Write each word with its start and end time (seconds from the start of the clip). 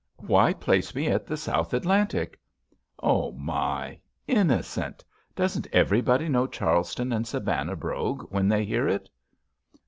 "Why 0.17 0.51
place 0.53 0.95
me 0.95 1.09
at 1.09 1.27
the 1.27 1.37
South 1.37 1.75
Atlantic?" 1.75 2.39
"Oh 3.03 3.33
my! 3.33 3.99
Innocent! 4.25 5.05
Doesn't 5.35 5.67
everybody 5.71 6.27
know 6.27 6.47
Charleston 6.47 7.13
and 7.13 7.27
Savannah 7.27 7.75
brogue 7.75 8.27
A^hen 8.31 8.49
they 8.49 8.65
hear 8.65 8.87
it?" 8.87 9.11